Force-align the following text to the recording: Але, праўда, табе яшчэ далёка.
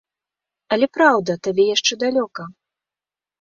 Але, 0.75 0.87
праўда, 0.97 1.35
табе 1.49 1.63
яшчэ 1.75 1.93
далёка. 2.05 2.41